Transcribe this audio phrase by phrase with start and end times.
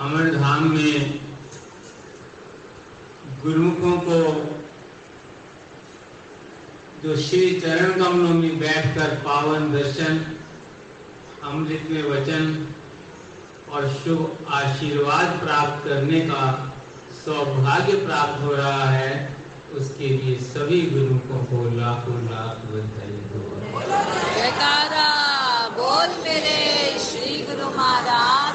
[0.00, 1.20] अमर धाम में
[3.42, 4.20] गुरुमुखों को
[7.02, 10.18] जो श्री चरण कमलों में बैठकर पावन दर्शन,
[11.42, 12.66] अमृत में वचन
[13.72, 16.42] और शुभ आशीर्वाद प्राप्त करने का
[17.24, 19.36] सौभाग्य प्राप्त हो रहा है,
[19.74, 23.40] उसके लिए सभी गुरुओं को लाखों लाख बधाई हो।
[24.34, 25.08] जयकारा
[25.78, 26.58] बोल मेरे
[26.98, 28.53] श्री गुरु महाराज।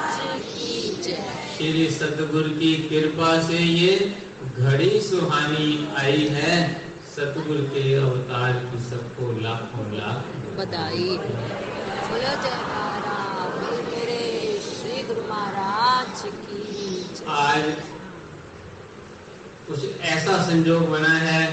[1.60, 3.96] श्री सतगुरु की कृपा से ये
[4.58, 6.52] घड़ी सुहानी आई है।
[7.16, 11.08] सतगुरु के अवतार की सबको लाखों लाख बधाई।
[12.06, 13.18] बोलो जयकारा
[13.88, 14.22] मेरे
[14.68, 17.68] श्री गुरु महाराज की आज
[19.68, 21.44] कुछ ऐसा संजोग बना है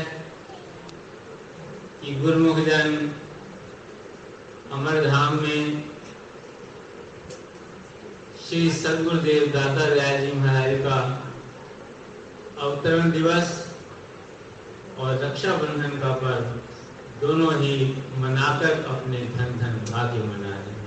[2.01, 2.97] कि गुरुमुख जन
[4.71, 5.83] अमर धाम में
[8.47, 10.97] श्री सदगुरुदेव दाता राय जी महाराज का
[12.57, 13.49] अवतरण दिवस
[14.99, 17.73] और रक्षाबंधन का पर्व दोनों ही
[18.19, 20.77] मनाकर अपने धन धन भाग्य मना रहे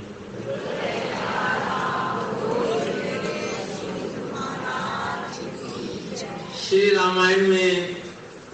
[6.62, 7.96] श्री रामायण में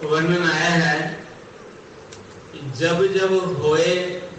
[0.03, 0.99] वर्णन आया है
[2.75, 3.95] जब जब होए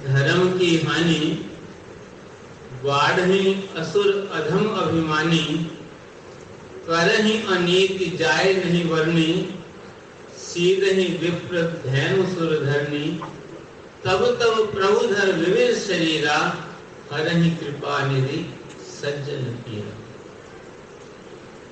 [0.07, 1.21] धर्म की हानि
[2.85, 5.45] बाढ़ी असुर अधम अभिमानी,
[6.89, 9.33] करही अनीति जाय नहीं वर्णी
[10.39, 13.09] सीध ही विप्र धैनु सुर धरनी
[14.05, 16.37] तब तब प्रभु धर विविध शरीरा,
[17.13, 18.45] हरहि कृपा निधि
[18.91, 19.97] सज्जन पीरा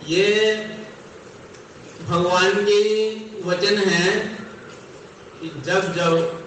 [0.08, 0.54] ये
[2.08, 2.82] भगवान के
[3.44, 4.12] वचन है
[5.40, 6.42] कि जब जब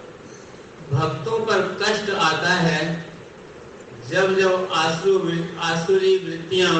[0.92, 3.09] भक्तों पर कष्ट आता है
[4.10, 5.18] जब जब आसु
[5.62, 6.74] आसुरी वृत्तियाँ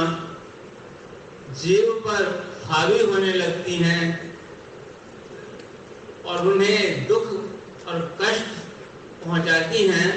[1.60, 2.24] जीव पर
[2.70, 4.08] हावी होने लगती हैं
[6.26, 7.26] और उन्हें दुख
[7.88, 8.58] और कष्ट
[9.24, 10.10] पहुंचाती हैं,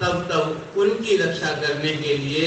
[0.00, 2.46] तब तब उनकी रक्षा करने के लिए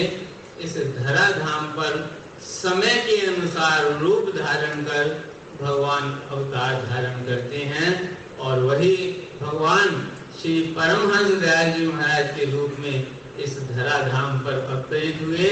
[0.64, 1.96] इस धरा धाम पर
[2.42, 5.14] समय के अनुसार रूप धारण कर
[5.62, 7.94] भगवान अवतार धारण करते हैं
[8.40, 8.96] और वही
[9.42, 10.12] भगवान
[10.42, 13.08] श्री परमहंस दयाल जी महाराज के रूप में
[13.44, 15.50] इस धरा धाम पर अवतरित हुए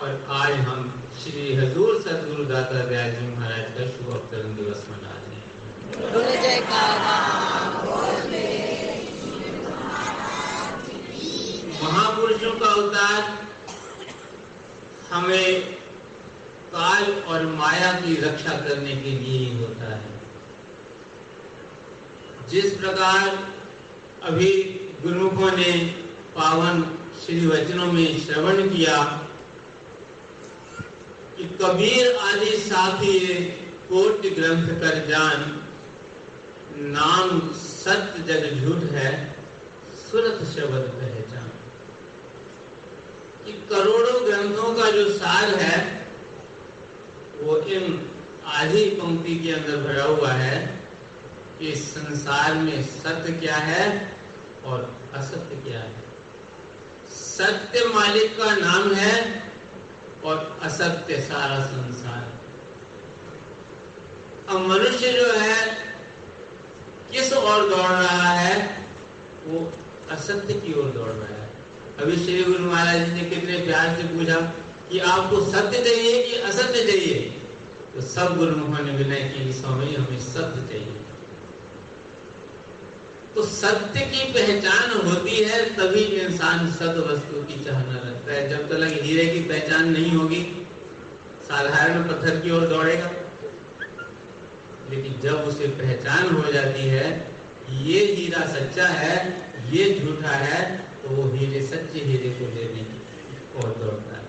[0.00, 0.80] और आज हम
[1.22, 5.48] श्री हजूर सदगुरु दाता दयाल जी महाराज का शुभ अवतरण दिवस मना रहे हैं।
[11.82, 13.20] महापुरुषों का अवतार
[15.10, 15.48] हमें
[16.74, 20.10] काल और माया की रक्षा करने के लिए ही होता है।
[22.50, 23.38] जिस प्रकार
[24.22, 24.52] अभी
[25.02, 25.72] गुरुमुखों ने
[26.34, 26.82] पावन
[27.30, 29.04] श्री वचनों में श्रवण किया
[31.36, 33.36] कि कबीर आदि साथी
[33.88, 35.68] कोट ग्रंथ कर जान,
[36.76, 39.36] नाम सत्य जग झूठ है,
[40.10, 41.48] सुरत शब्द पहचान।
[43.46, 46.08] कि करोड़ों ग्रंथों का जो सार है,
[47.40, 48.10] वो इन
[48.46, 50.88] आधी पंक्ति के अंदर भरा हुआ है
[51.58, 54.16] कि संसार में सत्य क्या है
[54.64, 56.09] और असत्य क्या है।
[57.14, 59.42] सत्य मालिक का नाम है
[60.24, 62.40] और असत्य सारा संसार।
[64.48, 65.78] अब मनुष्य जो है,
[67.12, 68.86] किस ओर दौड़ रहा है?
[69.46, 69.72] वो
[70.10, 71.50] असत्य की ओर दौड़ रहा है।
[71.98, 74.40] अभी श्री गुरु महाराज जी ने कितने प्यार से पूछा
[74.90, 77.42] कि आपको सत्य चाहिए कि असत्य चाहिए?
[77.94, 81.00] तो सब गुरुमुखों ने विनय की स्वामी, हमें सत्य चाहिए।
[83.40, 88.66] तो सत्य की पहचान होती है, तभी इंसान सत्य वस्तु की चाहना रखता है। जब
[88.68, 90.40] तक हीरे की पहचान नहीं होगी,
[91.42, 93.10] साधारण पत्थर की ओर दौड़ेगा।
[94.90, 97.06] लेकिन जब उसे पहचान हो जाती है,
[97.84, 99.14] ये हीरा सच्चा है,
[99.70, 100.60] ये झूठा है
[101.02, 103.00] तो वो हीरे सच्चे हीरे को लेने की
[103.56, 104.26] ओर दौड़ता है।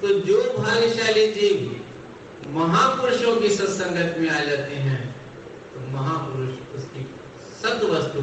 [0.00, 5.00] तो जो भाग्यशाली जीव महापुरुषों की सत्संगत में आ जाते हैं
[5.74, 7.06] तो महापुरुष उसकी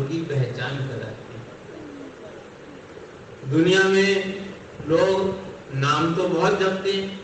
[0.08, 1.44] की पहचान कराते हैं
[3.52, 4.10] दुनिया में
[4.88, 7.20] लोग नाम तो बहुत जपते हैं।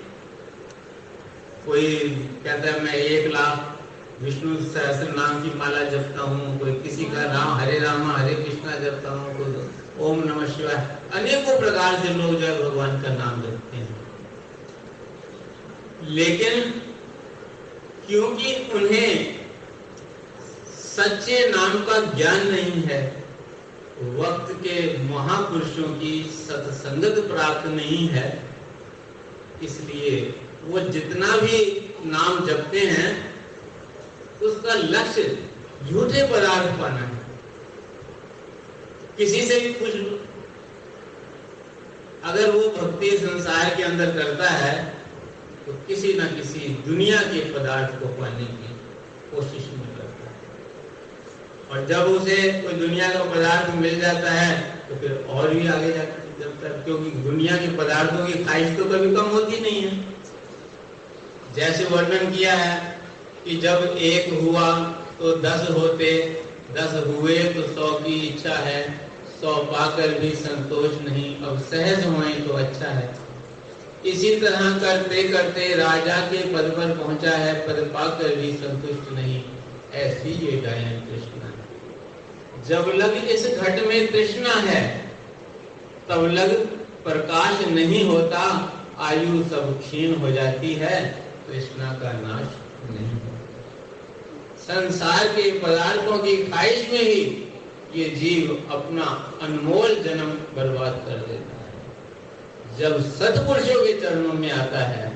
[1.65, 1.85] कोई
[2.43, 7.23] कहता है, मैं एक लाख विष्णु सहस्त्र नाम की माला जपता हूँ, कोई किसी का
[7.23, 9.69] राम, हरे रामा, हरे कृष्णा जपता हूँ, कोई
[9.99, 13.99] ओम नमः शिवाय। अनेकों प्रकार से लोग जो भगवान का नाम जपते हैं।
[16.09, 16.71] लेकिन
[18.07, 19.40] क्योंकि उन्हें
[21.01, 22.99] सच्चे नाम का ज्ञान नहीं है।
[24.15, 28.25] वक्त के महापुरुषों की सत्संगत प्राप्त नहीं है।
[29.63, 30.19] इसलिए
[30.63, 31.59] वो जितना भी
[32.05, 33.09] नाम जपते हैं,
[34.41, 35.23] उसका लक्ष्य
[35.89, 37.19] झूठे पदार्थ पाना है।
[39.17, 39.93] किसी से भी कुछ
[42.23, 44.73] अगर वो भक्ति संसार के अंदर करता है
[45.65, 48.69] तो किसी ना किसी दुनिया के पदार्थ को पाने की
[49.31, 49.90] कोशिश में
[51.71, 54.55] और जब उसे कोई दुनिया का पदार्थ मिल जाता है
[54.89, 58.85] तो फिर और भी आगे जाकर जब तक क्योंकि दुनिया के पदार्थों की ख्वाहिश तो
[58.85, 59.93] कभी कम होती नहीं है।
[61.55, 62.75] जैसे वर्णन किया है
[63.45, 64.67] कि जब एक हुआ
[65.19, 66.11] तो दस होते,
[66.73, 68.81] दस हुए तो सौ की इच्छा है,
[69.41, 73.09] सौ पाकर भी संतोष नहीं, अब सहज हुए तो अच्छा है।
[74.05, 79.41] इसी तरह करते करते राजा के पद पर पहुँचा है, पद पाकर भी संतुष्ट नहीं,
[80.01, 81.49] ऐसी ये गायन कृष्णा
[82.67, 84.81] जब लग इस घट में कृष्णा है,
[86.09, 86.55] तब लग
[87.03, 88.43] प्रकाश नहीं होता,
[88.99, 90.99] आयु सब क्षीण हो जाती है
[91.47, 92.47] कृष्णा का नाश
[92.89, 93.19] नहीं
[94.61, 97.21] संसार के पदार्थों की ख्वाहिश में ही
[97.95, 99.05] ये जीव अपना
[99.41, 105.11] अनमोल जन्म बर्बाद कर देता है। जब सतपुरुषों के चरणों में आता है,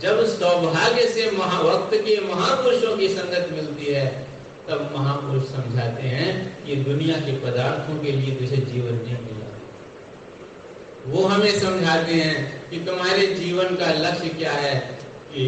[0.00, 4.06] जब सौभाग्य से महाभक्त के महापुरुषों की संगत मिलती है
[4.70, 9.48] तब महापुरुष समझाते हैं कि दुनिया के पदार्थों के लिए तुझे जीवन नहीं मिला।
[11.06, 14.74] वो हमें समझाते हैं कि तुम्हारे जीवन का लक्ष्य क्या है
[15.32, 15.46] कि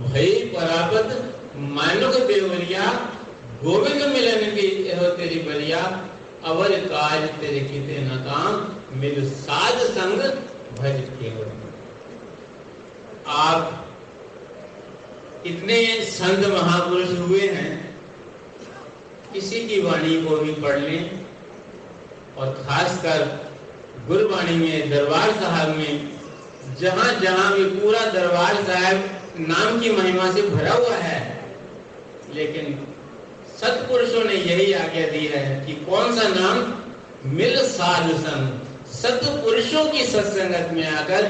[0.00, 2.90] भई परापत मानुक देवरिया,
[3.62, 4.68] गोविंद मिलन की
[5.16, 5.80] तेरी बलिया,
[6.44, 10.20] अवर काज तेरे किते न काम, मिल साध संग
[10.78, 11.50] भज केवल।
[13.26, 13.86] आप
[15.46, 17.85] इतने संत महापुरुष हुए हैं
[19.36, 21.24] किसी की वाणी को भी पढ़ लें
[22.36, 23.24] और खासकर
[24.08, 26.10] गुरबाणी में, दरबार साहब में,
[26.80, 31.18] जहाँ जहाँ भी पूरा दरबार साहब नाम की महिमा से भरा हुआ है,
[32.34, 32.78] लेकिन
[33.60, 40.04] सतपुरुषों ने यही आज्ञा दी है कि कौन सा नाम मिल साधु संग सतपुरुषों की
[40.04, 41.28] सत्संगत में आकर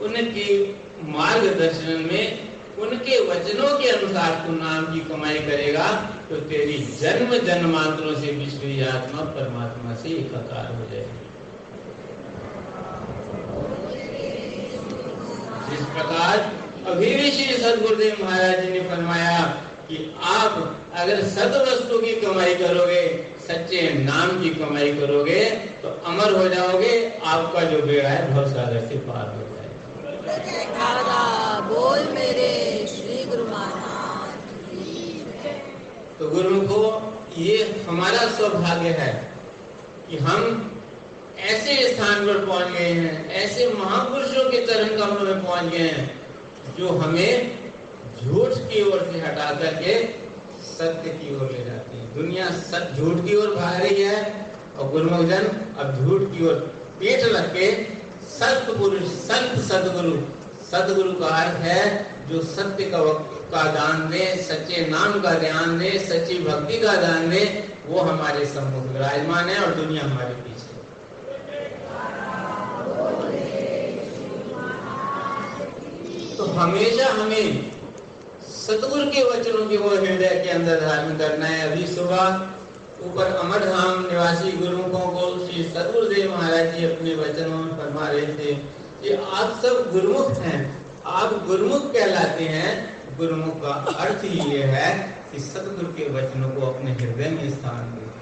[0.00, 0.48] उनकी
[1.08, 5.88] मार्गदर्शन में उनके वचनों के अनुसार तू नाम की कमाई करेगा
[6.30, 11.20] तो तेरी जन्म जन्मांतरों से विश्व आत्मा परमात्मा से एकाकार हो जाएगी।
[15.74, 16.34] इस प्रकार
[16.86, 19.38] अभी भी श्री सदगुरुदेव महाराज जी ने फरमाया
[19.88, 19.96] कि
[20.30, 20.52] आप
[20.94, 23.04] अगर सद वस्तु की कमाई करोगे,
[23.42, 25.44] सच्चे नाम की कमाई करोगे
[25.82, 26.92] तो अमर हो जाओगे,
[27.26, 29.60] आपका जो बेड़ा है भव सागर से पार हो जाएगा।
[31.68, 32.50] बोल मेरे
[32.88, 34.38] श्री गुरु महाराज
[36.22, 36.80] तो गुरुमुखो,
[37.36, 37.54] ये
[37.86, 39.12] हमारा सौभाग्य है
[40.10, 40.42] कि हम
[41.50, 46.04] ऐसे स्थान पर पहुँच गए हैं, ऐसे महापुरुषों के चरण में पहुँच गए हैं,
[46.78, 47.58] जो हमें
[48.22, 49.96] झूठ की ओर से हटा करके
[50.68, 54.22] सत्य की ओर ले जाती है। दुनिया सत झूठ की ओर भाग रही है
[54.78, 56.54] और गुरुमुख जन अब झूठ की ओर
[57.00, 57.72] पीठ लग के
[58.38, 60.16] सत्य पुरुष संत सदगुरु
[60.70, 61.80] सदगुरु का अर्थ है
[62.28, 62.98] जो सत्य का
[63.52, 67.42] का दान दे, सच्चे नाम का ध्यान दे, सच्ची भक्ति का दान दे,
[67.86, 70.70] वो हमारे सम्मुख विराजमान है और दुनिया हमारे पीछे
[76.36, 77.70] तो हमेशा हमें
[78.42, 83.64] सतगुरु के वचनों की वो हृदय के अंदर धारण करना है। अभी सुबह ऊपर अमर
[83.64, 88.54] धाम निवासी गुरुमुखों को श्री सदगुरुदेव महाराज जी अपने वचनों में फरमा रहे थे
[89.02, 95.38] कि आप सब गुरुमुख हैं। आप गुरुमुख कहलाते हैं। गुरुमुख का अर्थ ये है कि
[95.38, 98.12] सतगुरु के वचनों को अपने हृदय में स्थान दे।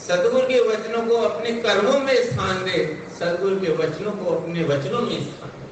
[0.00, 5.00] सदगुरु के वचनों को अपने कर्मों में स्थान दे। सदगुरु के वचनों को अपने वचनों
[5.00, 5.64] में स्थान दे।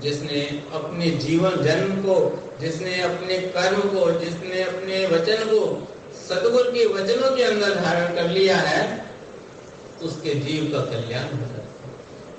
[0.00, 5.88] जिसने अपने जीवन, जन्म को, जिसने अपने कर्म को, जिसने अपने वचन को
[6.28, 9.06] सतगुरु के वचनों के अंदर धारण कर लिया है,
[10.02, 11.68] उसके जीव का कल्याण हो जाता है।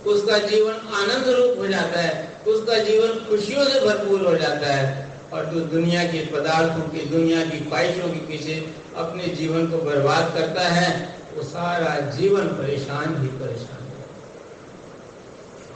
[0.05, 5.09] उसका जीवन आनंद रूप हो जाता है। उसका जीवन खुशियों से भरपूर हो जाता है
[5.33, 10.33] और जो दुनिया के पदार्थों की, दुनिया की ख्वाहिशों के पीछे अपने जीवन को बर्बाद
[10.33, 13.79] करता है, वो सारा जीवन परेशान ही परेशान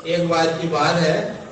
[0.08, 1.46] एक बात की बात है,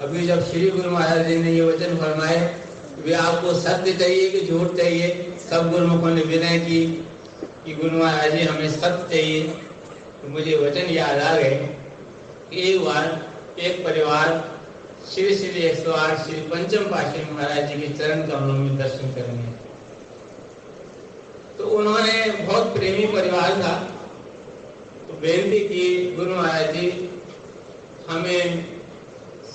[0.00, 2.64] अभी जब श्री गुरु महाराज जी ने ये वचन फरमाए,
[3.04, 6.86] वे आपको सत्य चाहिए कि झूठ चाहिए, सब गुरुमुखों ने विनय की
[7.64, 9.42] कि गुरु महाराज जी, हमें सत्य चाहिए।
[10.22, 11.76] तो मुझे वचन याद आ गए
[12.52, 13.26] एक बार
[13.58, 14.55] एक परिवार
[15.14, 19.12] श्री श्री एक सौ आठ श्री पंचम पाशी महाराज जी के चरण कमलों में दर्शन
[19.14, 19.48] करेंगे।
[21.58, 23.78] तो उन्होंने बहुत प्रेमी परिवार था।
[25.08, 27.10] तो बेनती की, गुरु महाराज जी,
[28.08, 28.66] हमें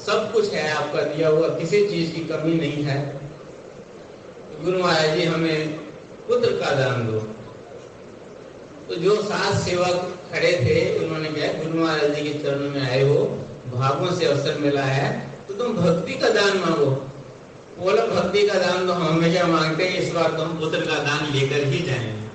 [0.06, 3.20] सब कुछ है आपका, दिया हुआ, किसी चीज़ की कमी नहीं है।
[4.66, 5.78] गुरु महाराज जी, हमें
[6.28, 7.20] पुत्र का दान दो।
[8.90, 13.02] तो जो सास सेवक खड़े थे, उन्होंने कहा, गुरु महाराज जी के चरण में आए
[13.02, 15.31] हो, भागों से अवसर मिला है
[15.62, 16.86] तुम भक्ति का दान मांगो।
[17.78, 20.98] बोलो, भक्ति का दान तो हम हमेशा मांगते हैं, इस बार तो हम पुत्र का
[21.04, 22.30] दान लेकर ही जाएँगे।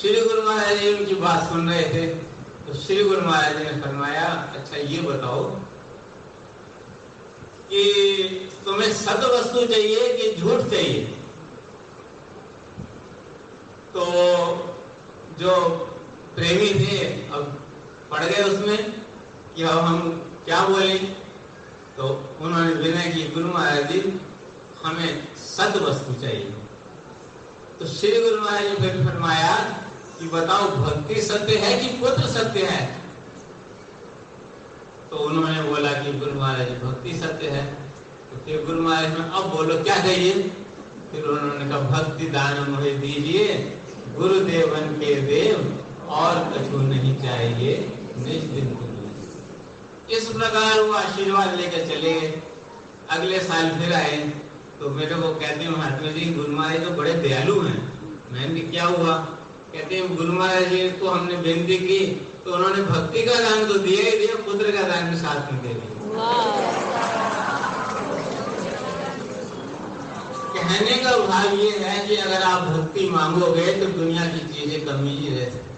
[0.00, 2.06] श्री गुरु महाराज जी उनकी बात सुन रहे थे
[2.66, 4.24] तो श्री गुरु महाराज जी ने फरमाया
[4.56, 5.44] अच्छा ये बताओ
[7.68, 7.82] कि
[8.64, 11.04] तुम्हें सद वस्तु चाहिए कि झूठ चाहिए?
[13.94, 14.04] तो
[15.38, 15.54] जो
[16.34, 17.58] प्रेमी थे, अब
[18.10, 18.90] पड़ गए उसमें
[19.56, 20.10] कि अब हम
[20.44, 20.98] क्या बोले?
[21.96, 24.20] तो उन्होंने विनय की गुरु महाराज जी,
[24.84, 26.54] हमें सद वस्तु चाहिए।
[27.78, 29.56] तो श्री गुरु महाराज जी फिर फरमाया
[30.18, 33.00] कि बताओ, भक्ति सत्य है कि पुत्र सत्य है?
[35.10, 37.64] तो उन्होंने बोला कि गुरु महाराज भक्ति सत्य है।
[38.30, 40.32] तो फिर गुरु महाराज ने अब बोलो, क्या कहिए
[41.12, 43.78] फिर उन्होंने कहा, भक्ति दान मुझे दीजिए,
[44.16, 47.76] गुरुदेवन के देव और कछु नहीं चाहिए
[48.16, 48.91] दिन
[50.12, 52.12] इस प्रकार वो आशीर्वाद लेकर चले?
[52.12, 52.40] गए
[53.10, 54.16] अगले साल फिर आए
[54.80, 57.80] तो मेरे को कहते हैं महात्मा जी, गुरु महाराज तो बड़े दयालु हैं।
[58.32, 59.14] मैंने क्या हुआ?
[59.72, 61.98] कहते हैं, गुरु महाराज जी को हमने बेनती की
[62.44, 65.58] तो उन्होंने भक्ति का दान तो दिया ही दिया, पुत्र का दान भी साथ में
[65.62, 65.90] दे दिया।
[70.54, 75.16] कहने का भाव ये है कि अगर आप भक्ति मांगोगे तो दुनिया की चीज़ें कमी
[75.16, 75.71] ही रह सकती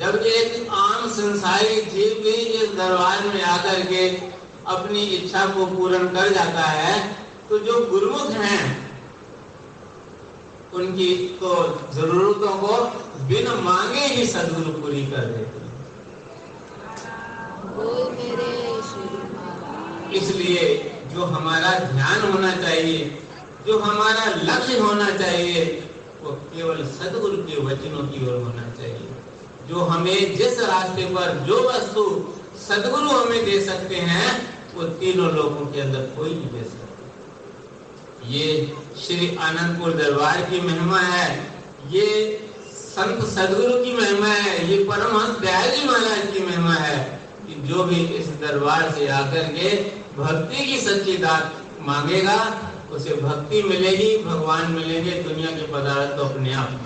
[0.00, 4.08] जब एक आम संसारी जीव भी इस दरबार में आकर के
[4.68, 6.96] अपनी इच्छा को पूर्ण कर जाता है
[7.48, 8.64] तो जो गुरुमुख हैं
[10.74, 11.08] उनकी
[11.40, 11.54] तो
[11.94, 12.74] जरूरतों को
[13.28, 15.64] बिन मांगे ही सदगुरु पूरी कर देते
[20.18, 20.66] इसलिए
[21.14, 22.98] जो हमारा ध्यान होना चाहिए
[23.66, 25.64] जो हमारा लक्ष्य होना चाहिए
[26.22, 29.15] वो केवल सदगुरु के वचनों की ओर होना चाहिए।
[29.68, 32.02] जो हमें जिस रास्ते पर जो वस्तु
[32.58, 34.30] सदगुरु हमें दे सकते हैं,
[34.74, 38.46] वो तीनों लोगों के अंदर कोई नहीं दे सकता। ये
[38.98, 41.28] श्री आनंदपुर दरबार की महिमा है,
[41.90, 42.06] ये
[42.72, 46.98] संत सदगुरु की महिमा है, ये परमहंस दयाली महाराज की महिमा है
[47.46, 49.74] कि जो भी इस दरबार से आकर के
[50.18, 52.38] भक्ति की सच्ची दात मांगेगा,
[52.92, 56.80] उसे भक्ति मिलेगी, भगवान मिलेंगे, दुनिया के पदार्थ तो अपने आप